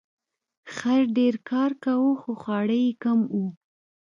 خر 0.75 1.01
ډیر 1.17 1.33
کار 1.49 1.71
کاوه 1.83 2.13
خو 2.21 2.31
خواړه 2.41 2.77
یې 2.83 2.91
کم 3.03 3.19
وو. 3.33 3.47